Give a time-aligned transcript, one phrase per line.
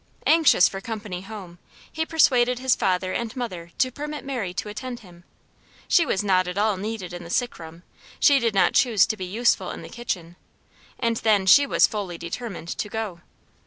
[0.25, 1.59] Anxious for company home,
[1.91, 5.25] he persuaded his father and mother to permit Mary to attend him.
[5.87, 7.83] She was not at all needed in the sick room;
[8.19, 10.37] she did not choose to be useful in the kitchen,
[10.99, 13.21] and then she was fully determined to go.